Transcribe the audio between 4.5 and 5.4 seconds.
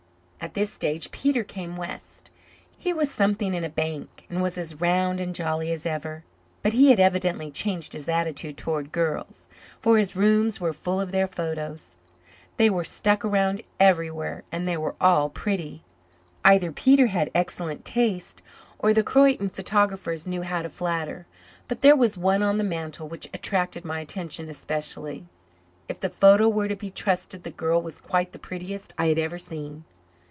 as round and